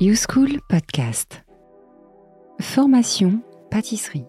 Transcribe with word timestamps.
YouSchool 0.00 0.60
Podcast. 0.68 1.42
Formation 2.60 3.40
pâtisserie. 3.68 4.26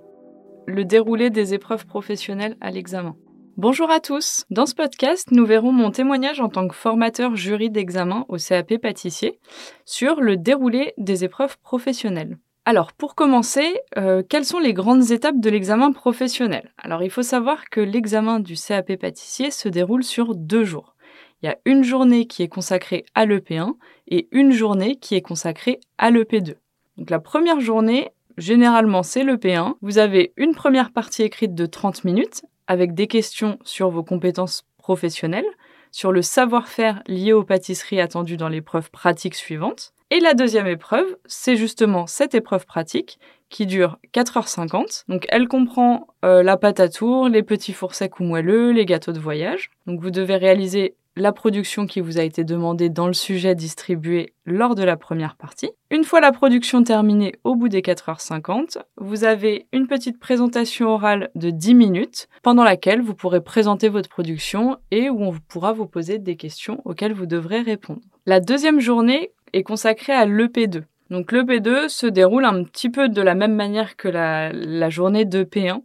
Le 0.66 0.84
déroulé 0.84 1.30
des 1.30 1.54
épreuves 1.54 1.86
professionnelles 1.86 2.58
à 2.60 2.72
l'examen. 2.72 3.16
Bonjour 3.56 3.92
à 3.92 4.00
tous. 4.00 4.46
Dans 4.50 4.66
ce 4.66 4.74
podcast, 4.74 5.28
nous 5.30 5.46
verrons 5.46 5.72
mon 5.72 5.92
témoignage 5.92 6.42
en 6.42 6.50
tant 6.50 6.68
que 6.68 6.74
formateur 6.74 7.36
jury 7.36 7.70
d'examen 7.70 8.26
au 8.30 8.38
CAP 8.38 8.80
pâtissier 8.82 9.40
sur 9.86 10.22
le 10.22 10.38
déroulé 10.38 10.96
des 10.98 11.24
épreuves 11.24 11.60
professionnelles. 11.60 12.40
Alors, 12.66 12.92
pour 12.92 13.14
commencer, 13.14 13.80
euh, 13.96 14.24
quelles 14.28 14.46
sont 14.46 14.60
les 14.60 14.74
grandes 14.74 15.12
étapes 15.12 15.40
de 15.40 15.52
l'examen 15.52 15.92
professionnel? 15.92 16.74
Alors, 16.80 17.04
il 17.04 17.12
faut 17.12 17.22
savoir 17.22 17.70
que 17.70 17.80
l'examen 17.80 18.40
du 18.40 18.56
CAP 18.56 18.96
pâtissier 18.96 19.52
se 19.52 19.70
déroule 19.70 20.04
sur 20.04 20.34
deux 20.34 20.64
jours. 20.64 20.96
Il 21.42 21.46
y 21.46 21.50
a 21.50 21.58
une 21.66 21.84
journée 21.84 22.26
qui 22.26 22.44
est 22.44 22.50
consacrée 22.50 23.06
à 23.16 23.26
l'EP1 23.26 23.74
et 24.08 24.28
une 24.32 24.52
journée 24.52 24.98
qui 24.98 25.16
est 25.16 25.22
consacrée 25.22 25.80
à 25.98 26.12
l'EP2. 26.12 26.56
Donc 26.98 27.10
la 27.10 27.20
première 27.20 27.62
journée, 27.62 28.10
généralement 28.38 29.04
c'est 29.04 29.24
l'EP1. 29.24 29.76
Vous 29.82 30.00
avez 30.00 30.34
une 30.36 30.54
première 30.54 30.92
partie 30.92 31.24
écrite 31.24 31.56
de 31.56 31.66
30 31.66 32.04
minutes 32.04 32.44
avec 32.68 32.94
des 32.94 33.08
questions 33.08 33.58
sur 33.64 33.90
vos 33.90 34.04
compétences 34.04 34.64
professionnelles, 34.78 35.48
sur 35.92 36.12
le 36.12 36.22
savoir-faire 36.22 37.02
lié 37.08 37.32
aux 37.32 37.44
pâtisseries 37.44 38.02
attendues 38.02 38.38
dans 38.38 38.50
l'épreuve 38.50 38.92
pratique 38.92 39.36
suivante. 39.36 39.94
Et 40.12 40.20
la 40.20 40.34
deuxième 40.34 40.68
épreuve, 40.68 41.06
c'est 41.26 41.56
justement 41.56 42.06
cette 42.06 42.36
épreuve 42.36 42.66
pratique 42.66 43.20
qui 43.50 43.66
dure 43.66 43.98
4h50. 44.14 45.06
Donc 45.08 45.26
elle 45.30 45.48
comprend 45.48 46.08
euh, 46.26 46.44
la 46.44 46.58
pâte 46.58 46.80
à 46.80 46.90
tour, 46.90 47.30
les 47.30 47.44
petits 47.44 47.74
fours 47.74 47.96
secs 47.96 48.20
ou 48.20 48.24
moelleux, 48.24 48.72
les 48.72 48.86
gâteaux 48.86 49.12
de 49.12 49.20
voyage. 49.20 49.70
Donc 49.88 50.02
vous 50.02 50.12
devez 50.12 50.36
réaliser 50.36 50.96
la 51.20 51.34
production 51.34 51.86
qui 51.86 52.00
vous 52.00 52.18
a 52.18 52.24
été 52.24 52.44
demandée 52.44 52.90
dans 52.90 53.08
le 53.08 53.14
sujet 53.14 53.54
distribué 53.54 54.34
lors 54.46 54.74
de 54.74 54.84
la 54.84 54.96
première 54.96 55.36
partie. 55.36 55.70
Une 55.92 56.06
fois 56.06 56.22
la 56.22 56.32
production 56.32 56.82
terminée 56.82 57.34
au 57.44 57.56
bout 57.56 57.68
des 57.68 57.82
4h50, 57.82 58.78
vous 58.98 59.26
avez 59.26 59.68
une 59.74 59.88
petite 59.88 60.20
présentation 60.20 60.88
orale 60.88 61.30
de 61.36 61.50
10 61.50 61.76
minutes 61.76 62.28
pendant 62.42 62.64
laquelle 62.64 63.02
vous 63.02 63.16
pourrez 63.16 63.42
présenter 63.42 63.90
votre 63.90 64.10
production 64.10 64.78
et 64.92 65.10
où 65.10 65.22
on 65.22 65.36
pourra 65.48 65.74
vous 65.74 65.88
poser 65.88 66.20
des 66.20 66.38
questions 66.38 66.82
auxquelles 66.86 67.14
vous 67.14 67.26
devrez 67.26 67.62
répondre. 67.62 68.02
La 68.26 68.40
deuxième 68.40 68.80
journée 68.80 69.32
est 69.54 69.64
consacrée 69.64 70.14
à 70.14 70.26
l'EP2. 70.26 70.84
Donc 71.10 71.32
l'EP2 71.32 71.90
se 71.90 72.06
déroule 72.06 72.46
un 72.46 72.64
petit 72.64 72.90
peu 72.90 73.10
de 73.10 73.22
la 73.22 73.34
même 73.34 73.56
manière 73.56 73.96
que 73.96 74.08
la, 74.08 74.90
journée 74.90 75.26
d'EP1, 75.26 75.82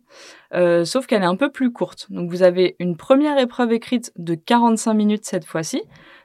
euh, 0.55 0.85
sauf 0.85 1.07
qu'elle 1.07 1.23
est 1.23 1.27
un 1.27 1.37
peu 1.37 1.51
plus 1.51 1.73
courte. 1.73 2.07
Donc 2.11 2.31
vous 2.31 2.43
avez 2.43 2.77
une 2.79 2.97
première 2.97 3.39
épreuve 3.39 3.73
écrite 3.73 4.13
de 4.17 4.35
45 4.35 4.93
minutes 4.95 5.25
cette 5.25 5.47
fois-ci, 5.47 5.83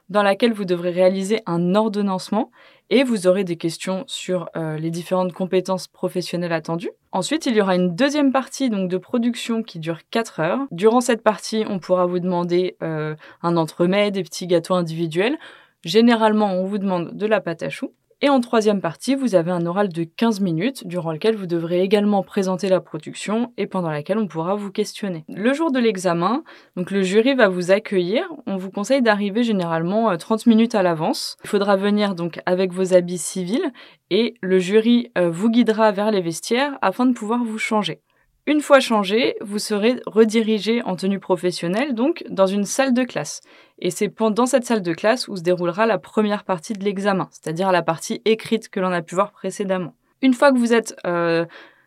dans 0.09 0.23
laquelle 0.23 0.53
vous 0.53 0.65
devrez 0.65 0.91
réaliser 0.91 1.41
un 1.45 1.75
ordonnancement 1.75 2.51
et 2.89 3.03
vous 3.03 3.27
aurez 3.27 3.43
des 3.43 3.55
questions 3.55 4.03
sur 4.07 4.49
euh, 4.55 4.77
les 4.77 4.89
différentes 4.89 5.31
compétences 5.31 5.87
professionnelles 5.87 6.51
attendues. 6.51 6.89
Ensuite, 7.11 7.45
il 7.45 7.55
y 7.55 7.61
aura 7.61 7.75
une 7.75 7.95
deuxième 7.95 8.31
partie 8.31 8.69
donc 8.69 8.89
de 8.89 8.97
production 8.97 9.63
qui 9.63 9.79
dure 9.79 9.99
4 10.09 10.39
heures. 10.39 10.59
Durant 10.71 10.99
cette 10.99 11.23
partie, 11.23 11.63
on 11.69 11.79
pourra 11.79 12.05
vous 12.05 12.19
demander 12.19 12.77
euh, 12.81 13.15
un 13.43 13.57
entremets, 13.57 14.11
des 14.11 14.23
petits 14.23 14.47
gâteaux 14.47 14.73
individuels. 14.73 15.37
Généralement, 15.85 16.53
on 16.53 16.65
vous 16.65 16.79
demande 16.79 17.15
de 17.15 17.25
la 17.25 17.39
pâte 17.39 17.63
à 17.63 17.69
choux. 17.69 17.93
Et 18.21 18.27
en 18.29 18.41
troisième 18.41 18.81
partie, 18.81 19.15
vous 19.15 19.33
avez 19.35 19.51
un 19.51 19.65
oral 19.65 19.87
de 19.87 20.03
15 20.03 20.41
minutes, 20.41 20.85
durant 20.85 21.13
lequel 21.13 21.37
vous 21.37 21.45
devrez 21.45 21.81
également 21.81 22.21
présenter 22.21 22.67
la 22.67 22.81
production 22.81 23.53
et 23.57 23.65
pendant 23.65 23.89
laquelle 23.89 24.17
on 24.17 24.27
pourra 24.27 24.55
vous 24.55 24.71
questionner. 24.71 25.23
Le 25.29 25.53
jour 25.53 25.71
de 25.71 25.79
l'examen, 25.79 26.43
donc 26.75 26.91
le 26.91 27.01
jury 27.01 27.33
va 27.33 27.47
vous 27.47 27.71
accueillir. 27.71 28.25
On 28.45 28.57
vous 28.57 28.71
conseille 28.71 29.01
d'arriver 29.01 29.43
généralement 29.43 30.17
30 30.17 30.41
euh, 30.41 30.49
minutes 30.49 30.75
à 30.75 30.83
l'avance. 30.83 31.37
Il 31.45 31.49
faudra 31.49 31.77
venir 31.77 32.13
donc 32.13 32.41
avec 32.45 32.73
vos 32.73 32.93
habits 32.93 33.17
civils 33.17 33.71
et 34.09 34.33
le 34.41 34.59
jury 34.59 35.11
euh, 35.17 35.29
vous 35.29 35.49
guidera 35.49 35.93
vers 35.93 36.11
les 36.11 36.21
vestiaires 36.21 36.77
afin 36.81 37.05
de 37.05 37.13
pouvoir 37.13 37.45
vous 37.45 37.57
changer. 37.57 38.01
Une 38.49 38.61
fois 38.61 38.79
changé, 38.79 39.35
vous 39.41 39.59
serez 39.59 40.01
redirigé 40.07 40.81
en 40.81 40.95
tenue 40.95 41.19
professionnelle, 41.19 41.93
donc 41.93 42.23
dans 42.31 42.47
une 42.47 42.65
salle 42.65 42.95
de 42.95 43.03
classe. 43.03 43.41
Et 43.77 43.91
c'est 43.91 44.09
pendant 44.09 44.47
cette 44.47 44.65
salle 44.65 44.81
de 44.81 44.91
classe 44.91 45.27
où 45.27 45.35
se 45.35 45.43
déroulera 45.43 45.85
la 45.85 45.99
première 45.99 46.43
partie 46.43 46.73
de 46.73 46.83
l'examen, 46.83 47.29
c'est-à-dire 47.29 47.71
la 47.71 47.83
partie 47.83 48.23
écrite 48.25 48.69
que 48.69 48.79
l'on 48.79 48.91
a 48.91 49.03
pu 49.03 49.13
voir 49.13 49.33
précédemment. 49.33 49.93
Une 50.23 50.33
fois 50.33 50.51
que 50.51 50.57
vous 50.57 50.73
êtes 50.73 50.95
euh, 51.05 51.45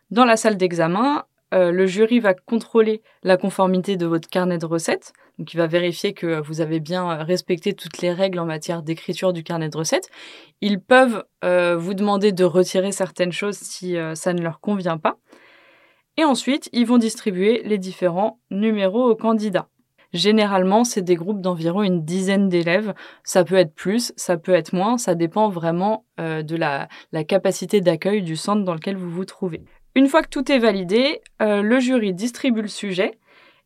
dans 0.09 0.23
la 0.23 0.37
salle 0.37 0.55
d'examen, 0.55 1.25
euh, 1.53 1.73
le 1.73 1.85
jury 1.85 2.21
va 2.21 2.33
contrôler 2.33 3.01
la 3.23 3.35
conformité 3.35 3.97
de 3.97 4.05
votre 4.05 4.29
carnet 4.29 4.57
de 4.57 4.65
recettes. 4.65 5.11
Donc, 5.39 5.53
il 5.53 5.57
va 5.57 5.67
vérifier 5.67 6.13
que 6.13 6.39
vous 6.39 6.61
avez 6.61 6.79
bien 6.79 7.13
respecté 7.25 7.73
toutes 7.73 7.97
les 7.97 8.13
règles 8.13 8.39
en 8.39 8.45
matière 8.45 8.83
d'écriture 8.83 9.33
du 9.33 9.43
carnet 9.43 9.67
de 9.67 9.77
recettes. 9.77 10.07
Ils 10.61 10.79
peuvent 10.79 11.25
euh, 11.43 11.75
vous 11.75 11.93
demander 11.93 12.31
de 12.31 12.45
retirer 12.45 12.93
certaines 12.93 13.33
choses 13.33 13.57
si 13.57 13.97
ça 14.13 14.31
ne 14.31 14.41
leur 14.41 14.61
convient 14.61 14.97
pas. 14.97 15.17
Et 16.17 16.23
ensuite, 16.23 16.69
ils 16.73 16.85
vont 16.85 16.97
distribuer 16.97 17.63
les 17.65 17.77
différents 17.77 18.39
numéros 18.51 19.09
aux 19.09 19.15
candidats. 19.15 19.69
Généralement, 20.13 20.83
c'est 20.83 21.01
des 21.01 21.15
groupes 21.15 21.41
d'environ 21.41 21.81
une 21.81 22.05
dizaine 22.05 22.47
d'élèves. 22.47 22.93
Ça 23.23 23.43
peut 23.43 23.55
être 23.55 23.73
plus, 23.73 24.13
ça 24.15 24.37
peut 24.37 24.53
être 24.53 24.71
moins, 24.71 24.99
ça 24.99 25.15
dépend 25.15 25.49
vraiment 25.49 26.05
euh, 26.19 26.43
de 26.43 26.55
la, 26.55 26.87
capacité 27.27 27.81
d'accueil 27.81 28.21
du 28.21 28.35
centre 28.35 28.63
dans 28.63 28.75
lequel 28.75 28.95
vous 28.95 29.09
vous 29.09 29.25
trouvez. 29.25 29.63
Une 29.95 30.07
fois 30.07 30.21
que 30.21 30.29
tout 30.29 30.51
est 30.51 30.59
validé, 30.59 31.21
euh, 31.41 31.63
le 31.63 31.79
jury 31.79 32.13
distribue 32.13 32.61
le 32.61 32.67
sujet 32.67 33.17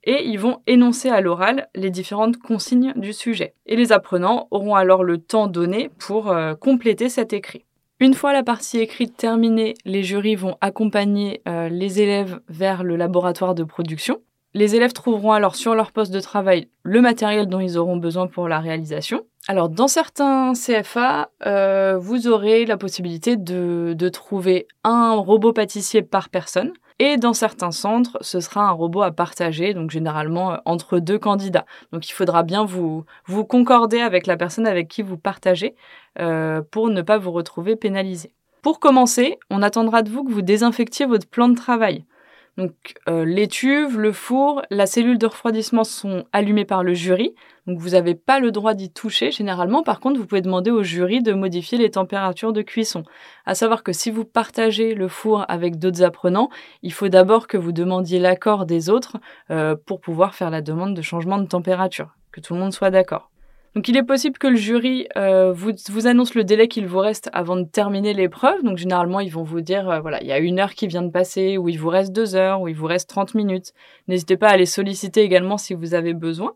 et 0.06 0.26
ils 0.26 0.40
vont 0.40 0.62
énoncer 0.68 1.10
à 1.10 1.20
l'oral 1.20 1.68
les 1.76 1.90
différentes 1.90 2.38
consignes 2.38 2.94
du 2.96 3.12
sujet. 3.12 3.56
Et 3.66 3.76
les 3.76 3.92
apprenants 3.92 4.48
auront 4.52 4.76
alors 4.76 5.04
le 5.04 5.18
temps 5.18 5.48
donné 5.48 5.90
pour 6.00 6.32
euh, 6.32 6.56
compléter 6.56 7.10
cet 7.10 7.34
écrit. 7.34 7.67
Une 8.00 8.14
fois 8.14 8.32
la 8.32 8.44
partie 8.44 8.78
écrite 8.78 9.18
terminée, 9.18 9.74
les 9.84 10.04
jurys 10.04 10.36
vont 10.36 10.56
accompagner 10.62 11.42
euh, 11.48 11.68
les 11.68 12.00
élèves 12.00 12.40
vers 12.48 12.84
le 12.84 12.96
laboratoire 12.96 13.56
de 13.56 13.64
production. 13.64 14.22
Les 14.54 14.76
élèves 14.76 14.94
trouveront 14.94 15.32
alors 15.32 15.56
sur 15.56 15.74
leur 15.74 15.92
poste 15.92 16.14
de 16.14 16.20
travail 16.20 16.68
le 16.84 17.02
matériel 17.02 17.48
dont 17.48 17.60
ils 17.60 17.76
auront 17.76 17.98
besoin 17.98 18.28
pour 18.28 18.48
la 18.48 18.60
réalisation. 18.60 19.26
Alors 19.48 19.70
dans 19.70 19.88
certains 19.88 20.54
CFA, 20.54 21.32
euh, 21.48 21.98
vous 21.98 22.28
aurez 22.28 22.68
la 22.68 22.78
possibilité 22.78 23.36
de, 23.36 23.96
de 23.98 24.10
trouver 24.10 24.68
un 24.84 25.14
robot 25.14 25.52
pâtissier 25.52 26.04
par 26.04 26.30
personne. 26.30 26.74
Et 27.00 27.18
dans 27.18 27.34
certains 27.34 27.72
centres, 27.72 28.18
ce 28.22 28.40
sera 28.40 28.62
un 28.62 28.72
robot 28.72 29.04
à 29.04 29.12
partager, 29.12 29.74
donc 29.74 29.92
généralement 29.92 30.54
euh, 30.54 30.58
entre 30.66 31.00
deux 31.00 31.20
candidats. 31.20 31.66
Donc 31.92 32.10
il 32.10 32.14
faudra 32.14 32.42
bien 32.44 32.66
vous, 32.66 33.06
concorder 33.48 34.00
avec 34.00 34.26
la 34.26 34.36
personne 34.36 34.66
avec 34.66 34.88
qui 34.88 35.04
vous 35.04 35.18
partagez 35.18 35.76
euh, 36.20 36.62
pour 36.72 36.90
ne 36.90 37.02
pas 37.02 37.20
vous 37.20 37.32
retrouver 37.32 37.76
pénalisé. 37.76 38.34
Pour 38.64 38.80
commencer, 38.80 39.38
on 39.52 39.62
attendra 39.62 40.02
de 40.02 40.10
vous 40.10 40.24
que 40.24 40.32
vous 40.32 40.42
désinfectiez 40.42 41.06
votre 41.06 41.28
plan 41.28 41.50
de 41.50 41.56
travail. 41.56 42.04
Donc 42.58 42.96
euh, 43.08 43.24
l'étuve, 43.24 44.00
le 44.00 44.12
four, 44.12 44.64
la 44.72 44.88
cellule 44.88 45.20
de 45.20 45.28
refroidissement 45.28 45.84
sont 45.84 46.26
allumés 46.34 46.66
par 46.66 46.84
le 46.84 46.96
jury. 46.96 47.36
Donc 47.68 47.78
vous 47.78 47.90
n'avez 47.90 48.16
pas 48.16 48.40
le 48.40 48.52
droit 48.52 48.74
d'y 48.74 48.92
toucher 48.92 49.30
généralement. 49.30 49.84
Par 49.84 50.00
contre, 50.00 50.20
vous 50.20 50.26
pouvez 50.26 50.42
demander 50.42 50.72
au 50.72 50.82
jury 50.82 51.22
de 51.22 51.34
modifier 51.34 51.78
les 51.78 51.92
températures 51.92 52.54
de 52.54 52.64
cuisson. 52.64 53.04
À 53.46 53.54
savoir 53.54 53.84
que 53.84 53.94
si 53.94 54.10
vous 54.10 54.26
partagez 54.26 54.96
le 54.96 55.08
four 55.08 55.46
avec 55.50 55.78
d'autres 55.78 56.02
apprenants, 56.02 56.50
il 56.82 56.94
faut 56.94 57.10
d'abord 57.10 57.48
que 57.48 57.58
vous 57.58 57.72
demandiez 57.72 58.20
l'accord 58.20 58.66
des 58.66 58.90
autres 58.90 59.18
euh, 59.52 59.76
pour 59.86 60.02
pouvoir 60.02 60.34
faire 60.34 60.50
la 60.50 60.62
demande 60.62 60.96
de 60.96 61.02
changement 61.04 61.38
de 61.38 61.46
température, 61.46 62.16
que 62.32 62.42
tout 62.42 62.56
le 62.56 62.60
monde 62.60 62.74
soit 62.74 62.90
d'accord. 62.90 63.30
Donc 63.78 63.88
il 63.90 63.96
est 63.96 64.02
possible 64.02 64.40
que 64.40 64.48
le 64.48 64.56
jury 64.56 65.08
euh, 65.18 65.54
vous, 65.54 66.08
annonce 66.08 66.34
le 66.34 66.44
délai 66.44 66.68
qu'il 66.68 66.88
vous 66.88 66.98
reste 66.98 67.30
avant 67.32 67.56
de 67.56 67.64
terminer 67.64 68.16
l'épreuve. 68.16 68.64
Donc 68.64 68.80
généralement, 68.80 69.20
ils 69.20 69.32
vont 69.32 69.44
vous 69.44 69.62
dire, 69.62 69.88
euh, 69.88 70.00
voilà, 70.00 70.20
il 70.20 70.26
y 70.26 70.32
a 70.32 70.40
une 70.40 70.58
heure 70.60 70.74
qui 70.74 70.88
vient 70.88 71.04
de 71.04 71.12
passer, 71.12 71.60
ou 71.60 71.70
il 71.70 71.78
vous 71.80 71.90
reste 71.90 72.12
deux 72.12 72.36
heures, 72.36 72.60
ou 72.60 72.68
il 72.70 72.76
vous 72.76 72.88
reste 72.88 73.08
30 73.08 73.36
minutes. 73.36 73.74
N'hésitez 74.08 74.36
pas 74.36 74.48
à 74.48 74.58
les 74.58 74.66
solliciter 74.66 75.22
également 75.22 75.60
si 75.60 75.76
vous 75.76 75.94
avez 75.94 76.16
besoin. 76.16 76.56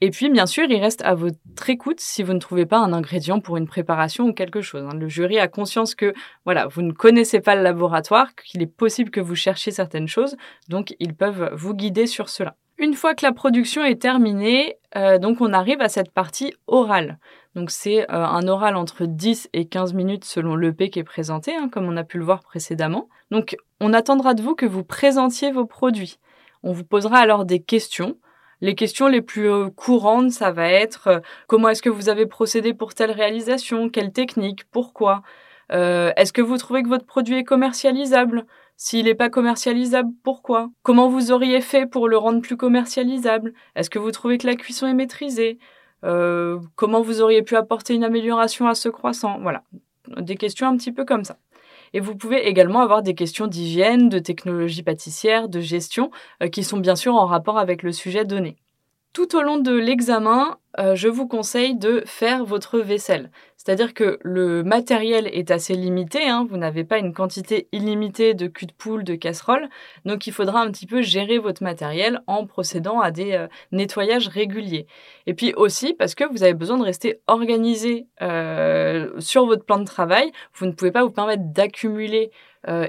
Et 0.00 0.10
puis, 0.10 0.30
bien 0.30 0.46
sûr, 0.46 0.66
il 0.70 0.80
reste 0.80 1.02
à 1.02 1.16
votre 1.16 1.68
écoute 1.68 1.98
si 1.98 2.22
vous 2.22 2.34
ne 2.34 2.38
trouvez 2.38 2.66
pas 2.66 2.78
un 2.78 2.92
ingrédient 2.92 3.40
pour 3.40 3.56
une 3.56 3.66
préparation 3.66 4.26
ou 4.28 4.32
quelque 4.32 4.60
chose. 4.60 4.84
Hein. 4.88 4.96
Le 4.96 5.08
jury 5.08 5.40
a 5.40 5.48
conscience 5.48 5.96
que, 5.96 6.14
voilà, 6.44 6.68
vous 6.68 6.82
ne 6.82 6.92
connaissez 6.92 7.40
pas 7.40 7.56
le 7.56 7.62
laboratoire, 7.64 8.32
qu'il 8.36 8.62
est 8.62 8.66
possible 8.66 9.10
que 9.10 9.20
vous 9.20 9.34
cherchiez 9.34 9.72
certaines 9.72 10.06
choses, 10.06 10.36
donc 10.68 10.94
ils 11.00 11.16
peuvent 11.16 11.50
vous 11.52 11.74
guider 11.74 12.06
sur 12.06 12.28
cela. 12.28 12.54
Une 12.76 12.94
fois 12.94 13.14
que 13.14 13.24
la 13.24 13.32
production 13.32 13.84
est 13.84 14.00
terminée, 14.00 14.76
euh, 14.96 15.18
donc 15.18 15.40
on 15.40 15.52
arrive 15.52 15.80
à 15.80 15.88
cette 15.88 16.10
partie 16.10 16.52
orale. 16.66 17.18
Donc 17.54 17.70
c'est 17.70 18.02
euh, 18.02 18.24
un 18.24 18.48
oral 18.48 18.74
entre 18.74 19.06
10 19.06 19.48
et 19.52 19.66
15 19.66 19.94
minutes 19.94 20.24
selon 20.24 20.56
l'EP 20.56 20.90
qui 20.90 20.98
est 20.98 21.04
présenté, 21.04 21.54
hein, 21.54 21.68
comme 21.70 21.88
on 21.88 21.96
a 21.96 22.02
pu 22.02 22.18
le 22.18 22.24
voir 22.24 22.42
précédemment. 22.42 23.08
Donc 23.30 23.56
on 23.80 23.92
attendra 23.92 24.34
de 24.34 24.42
vous 24.42 24.56
que 24.56 24.66
vous 24.66 24.82
présentiez 24.82 25.52
vos 25.52 25.66
produits. 25.66 26.18
On 26.64 26.72
vous 26.72 26.84
posera 26.84 27.18
alors 27.18 27.44
des 27.44 27.60
questions. 27.60 28.16
Les 28.60 28.74
questions 28.74 29.06
les 29.06 29.22
plus 29.22 29.48
euh, 29.48 29.68
courantes, 29.70 30.32
ça 30.32 30.50
va 30.50 30.68
être 30.68 31.22
comment 31.46 31.68
est-ce 31.68 31.82
que 31.82 31.90
vous 31.90 32.08
avez 32.08 32.26
procédé 32.26 32.74
pour 32.74 32.94
telle 32.94 33.12
réalisation, 33.12 33.88
quelle 33.88 34.12
technique, 34.12 34.64
pourquoi, 34.70 35.22
est-ce 35.70 36.32
que 36.32 36.42
vous 36.42 36.56
trouvez 36.56 36.82
que 36.82 36.88
votre 36.88 37.06
produit 37.06 37.36
est 37.36 37.44
commercialisable? 37.44 38.44
S'il 38.76 39.04
n'est 39.06 39.14
pas 39.14 39.30
commercialisable, 39.30 40.10
pourquoi? 40.22 40.70
Comment 40.82 41.08
vous 41.08 41.32
auriez 41.32 41.60
fait 41.60 41.86
pour 41.86 42.08
le 42.08 42.16
rendre 42.18 42.40
plus 42.40 42.56
commercialisable? 42.56 43.52
Est-ce 43.76 43.90
que 43.90 43.98
vous 43.98 44.10
trouvez 44.10 44.38
que 44.38 44.46
la 44.46 44.56
cuisson 44.56 44.86
est 44.86 44.94
maîtrisée? 44.94 45.58
Euh, 46.04 46.58
Comment 46.76 47.00
vous 47.00 47.22
auriez 47.22 47.42
pu 47.42 47.56
apporter 47.56 47.94
une 47.94 48.04
amélioration 48.04 48.66
à 48.68 48.74
ce 48.74 48.88
croissant? 48.88 49.38
Voilà. 49.40 49.62
des 50.18 50.36
questions 50.36 50.66
un 50.66 50.76
petit 50.76 50.92
peu 50.92 51.04
comme 51.04 51.24
ça. 51.24 51.38
Et 51.94 52.00
vous 52.00 52.16
pouvez 52.16 52.48
également 52.48 52.80
avoir 52.80 53.02
des 53.02 53.14
questions 53.14 53.46
d'hygiène, 53.46 54.08
de 54.08 54.18
technologie 54.18 54.82
pâtissière, 54.82 55.48
de 55.48 55.60
gestion, 55.60 56.10
euh, 56.42 56.48
qui 56.48 56.64
sont 56.64 56.78
bien 56.78 56.96
sûr 56.96 57.14
en 57.14 57.24
rapport 57.26 57.56
avec 57.58 57.82
le 57.84 57.92
sujet 57.92 58.24
donné. 58.24 58.56
Tout 59.12 59.36
au 59.36 59.42
long 59.42 59.58
de 59.58 59.72
l'examen, 59.72 60.58
euh, 60.80 60.96
je 60.96 61.06
vous 61.06 61.28
conseille 61.28 61.76
de 61.76 62.02
faire 62.04 62.44
votre 62.44 62.80
vaisselle. 62.80 63.30
C'est-à-dire 63.64 63.94
que 63.94 64.18
le 64.22 64.62
matériel 64.62 65.26
est 65.26 65.50
assez 65.50 65.74
limité, 65.74 66.28
hein. 66.28 66.46
vous 66.48 66.58
n'avez 66.58 66.84
pas 66.84 66.98
une 66.98 67.14
quantité 67.14 67.66
illimitée 67.72 68.34
de 68.34 68.46
cul 68.46 68.66
de 68.66 68.72
poule, 68.72 69.04
de 69.04 69.14
casseroles, 69.14 69.70
donc 70.04 70.26
il 70.26 70.34
faudra 70.34 70.60
un 70.60 70.70
petit 70.70 70.86
peu 70.86 71.00
gérer 71.00 71.38
votre 71.38 71.62
matériel 71.62 72.20
en 72.26 72.46
procédant 72.46 73.00
à 73.00 73.10
des 73.10 73.32
euh, 73.32 73.46
nettoyages 73.72 74.28
réguliers. 74.28 74.86
Et 75.26 75.32
puis 75.32 75.54
aussi 75.54 75.94
parce 75.94 76.14
que 76.14 76.24
vous 76.30 76.42
avez 76.42 76.52
besoin 76.52 76.76
de 76.76 76.84
rester 76.84 77.20
organisé 77.26 78.06
euh, 78.20 79.18
sur 79.18 79.46
votre 79.46 79.64
plan 79.64 79.78
de 79.78 79.86
travail, 79.86 80.30
vous 80.52 80.66
ne 80.66 80.72
pouvez 80.72 80.90
pas 80.90 81.02
vous 81.02 81.10
permettre 81.10 81.44
d'accumuler 81.44 82.30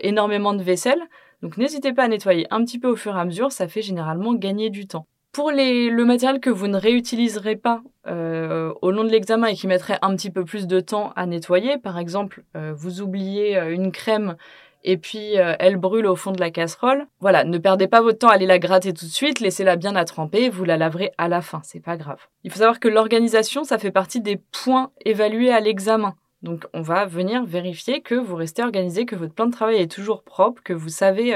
énormément 0.04 0.54
de 0.54 0.63
vaisselle, 0.63 1.01
donc 1.42 1.57
n'hésitez 1.57 1.94
pas 1.94 2.04
à 2.04 2.07
nettoyer 2.07 2.48
un 2.50 2.63
petit 2.63 2.80
peu 2.80 2.88
au 2.88 2.95
fur 2.95 3.16
et 3.16 3.19
à 3.19 3.25
mesure, 3.25 3.51
ça 3.51 3.68
fait 3.68 3.81
généralement 3.81 4.33
gagner 4.33 4.69
du 4.69 4.88
temps. 4.88 5.06
Pour 5.35 5.51
le 5.51 6.03
matériel 6.05 6.39
que 6.39 6.49
vous 6.49 6.67
ne 6.67 6.77
réutiliserez 6.77 7.57
pas 7.57 7.81
euh, 8.07 8.73
au 8.81 8.89
long 8.89 9.03
de 9.03 9.09
l'examen 9.09 9.47
et 9.47 9.53
qui 9.53 9.67
mettrait 9.67 9.99
un 10.01 10.15
petit 10.15 10.29
peu 10.29 10.45
plus 10.45 10.65
de 10.65 10.79
temps 10.79 11.11
à 11.17 11.25
nettoyer, 11.25 11.77
par 11.77 11.99
exemple, 11.99 12.45
euh, 12.55 12.73
vous 12.73 13.01
oubliez 13.01 13.57
euh, 13.57 13.73
une 13.73 13.91
crème 13.91 14.37
et 14.85 14.95
puis 14.95 15.33
elle 15.33 15.75
brûle 15.75 16.05
au 16.05 16.15
fond 16.15 16.31
de 16.31 16.39
la 16.39 16.51
casserole. 16.51 17.05
Voilà, 17.19 17.43
ne 17.43 17.57
perdez 17.57 17.87
pas 17.87 17.99
votre 17.99 18.19
temps 18.19 18.29
à 18.29 18.35
aller 18.35 18.45
la 18.45 18.59
gratter 18.59 18.93
tout 18.93 19.03
de 19.03 19.11
suite, 19.11 19.41
laissez-la 19.41 19.75
bien 19.75 19.97
à 19.97 20.05
tremper, 20.05 20.47
vous 20.47 20.63
la 20.63 20.77
laverez 20.77 21.11
à 21.17 21.27
la 21.27 21.41
fin, 21.41 21.59
c'est 21.65 21.83
pas 21.83 21.97
grave. 21.97 22.19
Il 22.45 22.51
faut 22.51 22.59
savoir 22.59 22.79
que 22.79 22.87
l'organisation, 22.87 23.65
ça 23.65 23.77
fait 23.77 23.91
partie 23.91 24.21
des 24.21 24.37
points 24.37 24.91
évalués 25.03 25.51
à 25.51 25.59
l'examen. 25.59 26.15
Donc 26.43 26.65
on 26.73 26.81
va 26.81 27.05
venir 27.05 27.43
vérifier 27.43 28.01
que 28.01 28.15
vous 28.15 28.37
restez 28.37 28.63
organisé, 28.63 29.05
que 29.05 29.17
votre 29.17 29.33
plan 29.33 29.47
de 29.47 29.51
travail 29.51 29.77
est 29.77 29.91
toujours 29.91 30.23
propre, 30.23 30.61
que 30.63 30.73
vous 30.73 30.87
savez 30.87 31.35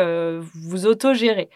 vous 0.53 0.85
autogérer. 0.85 1.49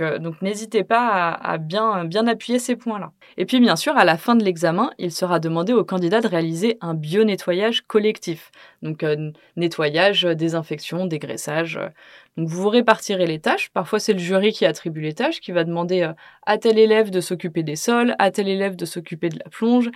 Euh, 0.00 0.18
donc, 0.18 0.40
n'hésitez 0.42 0.84
pas 0.84 1.30
à, 1.30 1.58
bien, 1.58 2.08
appuyer 2.26 2.58
ces 2.58 2.76
points-là. 2.76 3.12
Et 3.36 3.46
puis 3.46 3.60
bien 3.60 3.76
sûr, 3.76 3.96
à 3.96 4.04
la 4.04 4.16
fin 4.16 4.34
de 4.34 4.44
l'examen, 4.44 4.90
il 4.98 5.12
sera 5.12 5.38
demandé 5.38 5.72
au 5.72 5.84
candidat 5.84 6.20
de 6.20 6.28
réaliser 6.28 6.78
un 6.80 6.94
bio-nettoyage 6.94 7.82
collectif. 7.82 8.50
Donc 8.82 9.02
euh, 9.02 9.30
nettoyage, 9.56 10.22
désinfection, 10.24 11.06
dégraissage. 11.06 11.78
Donc 12.38 12.48
vous 12.48 12.70
répartirez 12.70 13.26
les 13.26 13.40
tâches. 13.40 13.68
Parfois 13.74 13.98
c'est 13.98 14.14
le 14.14 14.18
jury 14.18 14.52
qui 14.52 14.64
attribue 14.64 15.02
les 15.02 15.12
tâches, 15.12 15.40
qui 15.40 15.52
va 15.52 15.64
demander 15.64 16.00
euh, 16.02 16.12
à 16.46 16.56
tel 16.56 16.78
élève 16.78 17.10
de 17.10 17.20
s'occuper 17.20 17.62
des 17.62 17.76
sols, 17.76 18.14
à 18.18 18.30
tel 18.30 18.48
élève 18.48 18.76
de 18.76 18.86
s'occuper 18.86 19.28
de 19.28 19.38
la 19.38 19.50
plonge. 19.50 19.90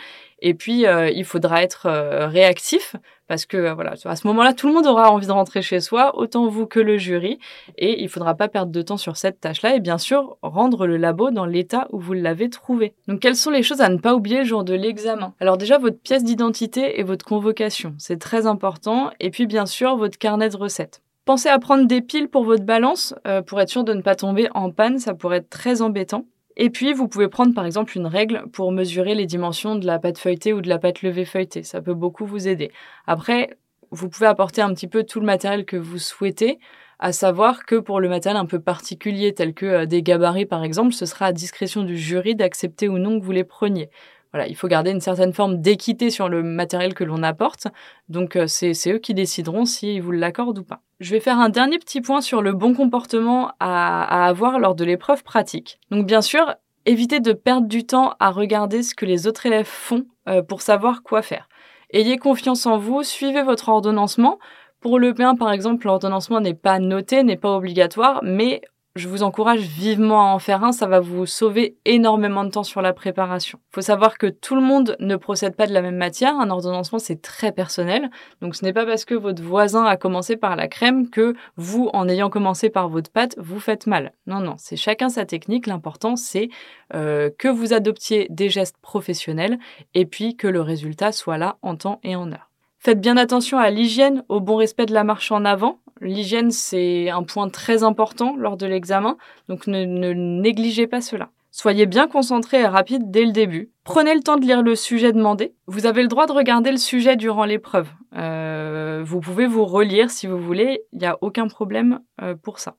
Et 0.44 0.54
puis 0.54 0.84
il 0.84 1.24
faudra 1.24 1.62
être 1.62 1.88
réactif 2.26 2.96
parce 3.28 3.46
que 3.46 3.72
voilà, 3.72 3.94
à 4.04 4.16
ce 4.16 4.26
moment-là, 4.26 4.52
tout 4.52 4.66
le 4.66 4.74
monde 4.74 4.86
aura 4.86 5.10
envie 5.10 5.26
de 5.26 5.32
rentrer 5.32 5.62
chez 5.62 5.80
soi, 5.80 6.18
autant 6.18 6.48
vous 6.48 6.66
que 6.66 6.80
le 6.80 6.98
jury, 6.98 7.38
et 7.78 8.02
il 8.02 8.08
faudra 8.08 8.34
pas 8.34 8.48
perdre 8.48 8.72
de 8.72 8.82
temps 8.82 8.96
sur 8.96 9.16
cette 9.16 9.40
tâche-là, 9.40 9.76
et 9.76 9.80
bien 9.80 9.96
sûr, 9.98 10.36
rendre 10.42 10.86
le 10.86 10.96
labo 10.98 11.30
dans 11.30 11.46
l'état 11.46 11.86
où 11.92 11.98
vous 12.00 12.12
l'avez 12.12 12.50
trouvé. 12.50 12.92
Donc, 13.08 13.20
quelles 13.20 13.36
sont 13.36 13.50
les 13.50 13.62
choses 13.62 13.80
à 13.80 13.88
ne 13.88 13.96
pas 13.96 14.14
oublier 14.14 14.38
le 14.38 14.44
jour 14.44 14.64
de 14.64 14.74
l'examen? 14.74 15.32
Alors 15.40 15.56
déjà, 15.56 15.78
votre 15.78 15.98
pièce 15.98 16.24
d'identité 16.24 16.98
et 16.98 17.04
votre 17.04 17.24
convocation, 17.24 17.94
c'est 17.96 18.18
très 18.18 18.46
important, 18.46 19.12
et 19.20 19.30
puis 19.30 19.46
bien 19.46 19.64
sûr, 19.64 19.96
votre 19.96 20.18
carnet 20.18 20.50
de 20.50 20.56
recettes. 20.56 21.00
Pensez 21.24 21.48
à 21.48 21.58
prendre 21.60 21.86
des 21.86 22.00
piles 22.00 22.28
pour 22.28 22.44
votre 22.44 22.64
balance, 22.64 23.14
euh, 23.28 23.42
pour 23.42 23.60
être 23.60 23.69
sûr 23.69 23.84
de 23.84 23.94
ne 23.94 24.02
pas 24.02 24.16
tomber 24.16 24.48
en 24.54 24.72
panne, 24.72 24.98
ça 24.98 25.14
pourrait 25.14 25.38
être 25.38 25.50
très 25.50 25.80
embêtant. 25.80 26.26
Et 26.56 26.69
puis, 26.69 26.92
vous 26.92 27.06
pouvez 27.06 27.28
prendre 27.28 27.54
par 27.54 27.64
exemple 27.64 27.96
une 27.96 28.06
règle 28.06 28.44
pour 28.52 28.72
mesurer 28.72 29.14
les 29.14 29.24
dimensions 29.26 29.76
de 29.76 29.86
la 29.86 30.00
pâte 30.00 30.19
feuilletée 30.19 30.52
ou 30.52 30.60
de 30.60 30.69
la 30.69 30.78
pâte 30.78 31.02
levée 31.02 31.24
feuilletée. 31.24 31.62
Ça 31.62 31.80
peut 31.80 31.94
beaucoup 31.94 32.26
vous 32.26 32.48
aider. 32.48 32.72
Après, 33.06 33.56
vous 33.92 34.08
pouvez 34.08 34.26
apporter 34.26 34.62
un 34.62 34.74
petit 34.74 34.88
peu 34.88 35.04
tout 35.04 35.20
le 35.20 35.26
matériel 35.26 35.64
que 35.64 35.76
vous 35.76 35.98
souhaitez, 35.98 36.58
à 36.98 37.12
savoir 37.12 37.66
que 37.66 37.76
pour 37.76 38.00
le 38.00 38.08
matériel 38.08 38.40
un 38.40 38.46
peu 38.46 38.58
particulier, 38.58 39.32
tel 39.32 39.54
que 39.54 39.66
euh, 39.66 39.86
des 39.86 40.02
gabarits 40.02 40.46
par 40.46 40.64
exemple, 40.64 40.92
ce 40.92 41.06
sera 41.06 41.26
à 41.26 41.32
discrétion 41.32 41.84
du 41.84 41.96
jury 41.96 42.34
d'accepter 42.34 42.88
ou 42.88 42.98
non 42.98 43.20
que 43.20 43.25
vous 43.25 43.32
les 43.32 43.44
preniez. 43.44 43.90
Voilà, 44.32 44.49
il 44.49 44.56
faut 44.56 44.69
garder 44.69 44.90
une 44.90 45.00
certaine 45.00 45.34
forme 45.34 45.61
d'équité 45.61 46.08
sur 46.08 46.29
le 46.29 46.43
matériel 46.43 46.94
que 46.94 47.05
l'on 47.05 47.23
apporte. 47.23 47.69
Donc 48.08 48.37
euh, 48.37 48.46
c'est 48.46 48.73
eux 48.90 48.99
qui 48.99 49.12
décideront 49.12 49.67
s'ils 49.67 50.00
vous 50.00 50.12
l'accordent 50.12 50.58
ou 50.58 50.64
pas. 50.64 50.81
Je 51.00 51.11
vais 51.11 51.20
faire 51.20 51.38
un 51.38 51.50
dernier 51.50 51.79
petit 51.79 52.00
point 52.00 52.23
sur 52.23 52.40
le 52.40 52.52
bon 52.52 52.75
comportement 52.75 53.52
à, 53.61 54.26
avoir 54.26 54.58
lors 54.58 54.75
de 54.75 54.84
l'épreuve 54.84 55.23
pratique. 55.23 55.79
Donc 55.90 56.06
bien 56.06 56.23
sûr, 56.23 56.55
évitez 56.87 57.20
de 57.20 57.32
perdre 57.32 57.69
du 57.69 57.84
temps 57.84 58.14
à 58.20 58.31
regarder 58.31 58.82
ce 58.82 58.94
que 58.94 59.05
les 59.05 59.26
autres 59.26 59.44
élèves 59.44 59.67
font 59.67 60.06
euh, 60.29 60.43
pour 60.43 60.62
savoir 60.62 61.02
quoi 61.02 61.20
faire. 61.20 61.49
Ayez 61.90 62.17
confiance 62.17 62.64
en 62.64 62.78
vous, 62.78 63.02
suivez 63.02 63.43
votre 63.43 63.69
ordonnancement. 63.69 64.38
Pour 64.81 64.99
le 64.99 65.12
P1, 65.12 65.37
par 65.37 65.52
exemple, 65.52 65.87
l'ordonnancement 65.87 66.40
n'est 66.40 66.55
pas 66.55 66.78
noté, 66.78 67.23
n'est 67.23 67.37
pas 67.37 67.55
obligatoire, 67.55 68.20
mais 68.23 68.62
je 68.94 69.08
vous 69.08 69.22
encourage 69.22 69.60
vivement 69.60 70.20
à 70.20 70.34
en 70.34 70.38
faire 70.38 70.64
un, 70.64 70.72
ça 70.72 70.86
va 70.86 71.00
vous 71.00 71.24
sauver 71.24 71.76
énormément 71.84 72.44
de 72.44 72.50
temps 72.50 72.62
sur 72.62 72.82
la 72.82 72.92
préparation. 72.92 73.58
Il 73.70 73.74
faut 73.76 73.80
savoir 73.80 74.18
que 74.18 74.26
tout 74.26 74.54
le 74.54 74.60
monde 74.60 74.96
ne 75.00 75.16
procède 75.16 75.56
pas 75.56 75.66
de 75.66 75.72
la 75.72 75.82
même 75.82 75.96
matière, 75.96 76.36
un 76.36 76.50
ordonnancement 76.50 76.98
c'est 76.98 77.22
très 77.22 77.52
personnel, 77.52 78.10
donc 78.40 78.54
ce 78.54 78.64
n'est 78.64 78.72
pas 78.72 78.84
parce 78.84 79.04
que 79.04 79.14
votre 79.14 79.42
voisin 79.42 79.84
a 79.84 79.96
commencé 79.96 80.36
par 80.36 80.56
la 80.56 80.68
crème 80.68 81.08
que 81.08 81.34
vous, 81.56 81.88
en 81.92 82.08
ayant 82.08 82.28
commencé 82.28 82.68
par 82.68 82.88
votre 82.88 83.10
pâte, 83.10 83.34
vous 83.38 83.60
faites 83.60 83.86
mal. 83.86 84.12
Non, 84.26 84.40
non, 84.40 84.56
c'est 84.58 84.76
chacun 84.76 85.08
sa 85.08 85.24
technique, 85.24 85.66
l'important 85.66 86.16
c'est 86.16 86.50
euh, 86.94 87.30
que 87.38 87.48
vous 87.48 87.72
adoptiez 87.72 88.26
des 88.30 88.50
gestes 88.50 88.76
professionnels 88.82 89.58
et 89.94 90.04
puis 90.04 90.36
que 90.36 90.48
le 90.48 90.60
résultat 90.60 91.12
soit 91.12 91.38
là 91.38 91.56
en 91.62 91.76
temps 91.76 92.00
et 92.02 92.14
en 92.14 92.30
heure. 92.30 92.50
Faites 92.84 93.00
bien 93.00 93.16
attention 93.16 93.58
à 93.58 93.70
l'hygiène, 93.70 94.24
au 94.28 94.40
bon 94.40 94.56
respect 94.56 94.86
de 94.86 94.92
la 94.92 95.04
marche 95.04 95.30
en 95.30 95.44
avant. 95.44 95.78
L'hygiène, 96.02 96.50
c'est 96.50 97.10
un 97.10 97.22
point 97.22 97.49
très 97.49 97.84
important 97.84 98.34
lors 98.37 98.56
de 98.56 98.66
l'examen, 98.66 99.16
donc 99.49 99.69
ne, 99.69 99.84
négligez 100.12 100.88
pas 100.88 101.00
cela. 101.00 101.31
Soyez 101.52 101.87
bien 101.87 102.08
concentré 102.08 102.60
et 102.60 102.66
rapide 102.66 103.10
dès 103.10 103.25
le 103.25 103.31
début. 103.31 103.70
Prenez 103.84 104.14
le 104.14 104.20
temps 104.20 104.37
de 104.37 104.44
lire 104.44 104.62
le 104.62 104.75
sujet 104.75 105.12
demandé. 105.12 105.54
Vous 105.66 105.87
avez 105.87 106.02
le 106.02 106.08
droit 106.08 106.26
de 106.26 106.32
regarder 106.32 106.72
le 106.72 106.76
sujet 106.76 107.14
durant 107.14 107.44
l'épreuve. 107.44 107.88
Euh, 108.16 109.02
vous 109.04 109.20
pouvez 109.20 109.46
vous 109.46 109.64
relire 109.64 110.10
si 110.10 110.26
vous 110.26 110.38
voulez, 110.38 110.82
il 110.93 110.99
n'y 110.99 111.06
a 111.06 111.19
aucun 111.20 111.46
problème 111.46 112.00
euh, 112.20 112.34
pour 112.34 112.58
ça. 112.58 112.75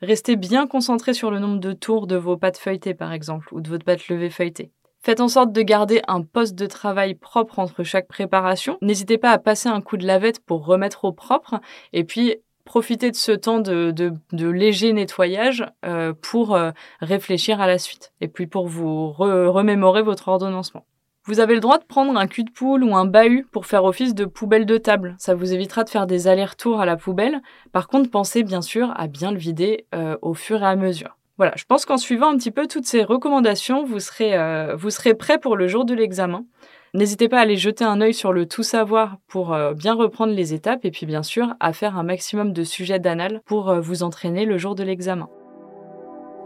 Restez 0.00 0.34
bien 0.34 0.66
concentré 0.66 1.14
sur 1.14 1.30
le 1.30 1.38
nombre 1.38 1.60
de 1.60 1.72
tours 1.72 2.08
de 2.08 2.16
vos 2.16 2.36
pattes 2.36 2.58
feuilletées, 2.58 2.94
par 2.94 3.12
exemple, 3.12 3.54
ou 3.54 3.60
de 3.60 3.68
votre 3.68 3.84
patte 3.84 4.08
levée 4.08 4.30
feuilletée. 4.30 4.72
Faites 5.02 5.20
en 5.20 5.28
sorte 5.28 5.52
de 5.52 5.62
garder 5.62 6.00
un 6.06 6.22
poste 6.22 6.54
de 6.54 6.66
travail 6.66 7.14
propre 7.14 7.58
entre 7.58 7.82
chaque 7.82 8.06
préparation. 8.06 8.78
N'hésitez 8.82 9.18
pas 9.18 9.30
à 9.30 9.38
passer 9.38 9.68
un 9.68 9.80
coup 9.80 9.96
de 9.96 10.06
lavette 10.06 10.38
pour 10.38 10.64
remettre 10.64 11.04
au 11.04 11.12
propre. 11.12 11.60
Et 11.92 12.04
puis, 12.04 12.36
profitez 12.64 13.10
de 13.10 13.16
ce 13.16 13.32
temps 13.32 13.58
de, 13.58 14.12
léger 14.32 14.92
nettoyage 14.92 15.64
euh, 15.84 16.12
pour 16.12 16.54
euh, 16.54 16.70
réfléchir 17.00 17.60
à 17.60 17.66
la 17.66 17.78
suite. 17.78 18.12
Et 18.20 18.28
puis 18.28 18.46
pour 18.46 18.68
vous 18.68 19.10
remémorer 19.10 20.02
votre 20.02 20.28
ordonnancement. 20.28 20.84
Vous 21.24 21.38
avez 21.38 21.54
le 21.54 21.60
droit 21.60 21.78
de 21.78 21.84
prendre 21.84 22.18
un 22.18 22.26
cul 22.26 22.42
de 22.42 22.50
poule 22.50 22.82
ou 22.82 22.96
un 22.96 23.04
bahut 23.04 23.46
pour 23.52 23.66
faire 23.66 23.84
office 23.84 24.12
de 24.12 24.24
poubelle 24.24 24.66
de 24.66 24.76
table. 24.76 25.14
Ça 25.18 25.36
vous 25.36 25.52
évitera 25.52 25.84
de 25.84 25.88
faire 25.88 26.08
des 26.08 26.26
allers-retours 26.26 26.80
à 26.80 26.86
la 26.86 26.96
poubelle. 26.96 27.40
Par 27.70 27.86
contre, 27.86 28.10
pensez 28.10 28.42
bien 28.42 28.60
sûr 28.60 28.92
à 28.96 29.06
bien 29.06 29.30
le 29.30 29.38
vider 29.38 29.86
euh, 29.94 30.16
au 30.20 30.34
fur 30.34 30.62
et 30.62 30.66
à 30.66 30.74
mesure. 30.74 31.16
Voilà, 31.42 31.56
je 31.56 31.64
pense 31.64 31.86
qu'en 31.86 31.96
suivant 31.96 32.28
un 32.28 32.36
petit 32.36 32.52
peu 32.52 32.68
toutes 32.68 32.86
ces 32.86 33.02
recommandations, 33.02 33.82
vous 33.82 33.98
serez, 33.98 34.38
euh, 34.38 34.76
vous 34.76 34.90
serez 34.90 35.12
prêt 35.14 35.38
pour 35.38 35.56
le 35.56 35.66
jour 35.66 35.84
de 35.84 35.92
l'examen. 35.92 36.46
N'hésitez 36.94 37.28
pas 37.28 37.38
à 37.38 37.40
aller 37.40 37.56
jeter 37.56 37.82
un 37.82 38.00
œil 38.00 38.14
sur 38.14 38.32
le 38.32 38.46
tout 38.46 38.62
savoir 38.62 39.16
pour 39.26 39.52
euh, 39.52 39.74
bien 39.74 39.94
reprendre 39.94 40.32
les 40.32 40.54
étapes 40.54 40.84
et 40.84 40.92
puis 40.92 41.04
bien 41.04 41.24
sûr 41.24 41.54
à 41.58 41.72
faire 41.72 41.98
un 41.98 42.04
maximum 42.04 42.52
de 42.52 42.62
sujets 42.62 43.00
d'anal 43.00 43.40
pour 43.44 43.70
euh, 43.70 43.80
vous 43.80 44.04
entraîner 44.04 44.44
le 44.44 44.56
jour 44.56 44.76
de 44.76 44.84
l'examen. 44.84 45.28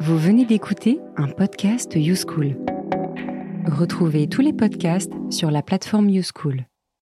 Vous 0.00 0.16
venez 0.16 0.46
d'écouter 0.46 0.98
un 1.18 1.28
podcast 1.28 1.92
YouSchool. 1.94 2.56
Retrouvez 3.66 4.28
tous 4.28 4.40
les 4.40 4.54
podcasts 4.54 5.12
sur 5.28 5.50
la 5.50 5.60
plateforme 5.60 6.08
YouSchool. 6.08 6.64